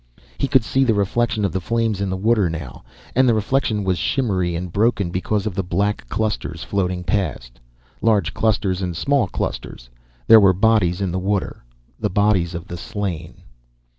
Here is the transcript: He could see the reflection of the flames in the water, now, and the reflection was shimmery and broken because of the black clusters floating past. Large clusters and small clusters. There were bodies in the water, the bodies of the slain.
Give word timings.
He 0.39 0.47
could 0.47 0.63
see 0.63 0.83
the 0.83 0.95
reflection 0.95 1.45
of 1.45 1.51
the 1.51 1.61
flames 1.61 2.01
in 2.01 2.09
the 2.09 2.17
water, 2.17 2.49
now, 2.49 2.81
and 3.15 3.29
the 3.29 3.35
reflection 3.35 3.83
was 3.83 3.99
shimmery 3.99 4.55
and 4.55 4.73
broken 4.73 5.11
because 5.11 5.45
of 5.45 5.53
the 5.53 5.61
black 5.61 6.09
clusters 6.09 6.63
floating 6.63 7.03
past. 7.03 7.59
Large 8.01 8.33
clusters 8.33 8.81
and 8.81 8.97
small 8.97 9.27
clusters. 9.27 9.91
There 10.25 10.39
were 10.39 10.53
bodies 10.53 11.01
in 11.01 11.11
the 11.11 11.19
water, 11.19 11.63
the 11.99 12.09
bodies 12.09 12.55
of 12.55 12.65
the 12.67 12.77
slain. 12.77 13.43